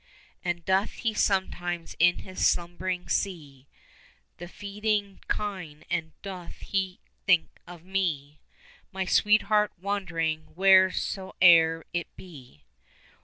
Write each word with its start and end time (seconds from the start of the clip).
20 0.41 0.49
And 0.57 0.65
doth 0.65 0.89
he 0.93 1.13
sometimes 1.13 1.95
in 1.99 2.17
his 2.25 2.43
slumbering 2.47 3.07
see 3.07 3.67
The 4.37 4.47
feeding 4.47 5.19
kine 5.29 5.83
and 5.91 6.19
doth 6.23 6.55
he 6.61 7.01
think 7.27 7.59
of 7.67 7.83
me, 7.85 8.39
My 8.91 9.05
sweetheart 9.05 9.73
wandering 9.79 10.55
wheresoe'er 10.55 11.83
it 11.93 12.07
be? 12.17 12.63